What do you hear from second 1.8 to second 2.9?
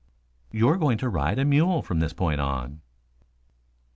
from this point on."